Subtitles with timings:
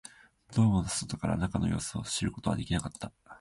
[0.55, 3.13] ドームの外から中の様子を知ることはできなかった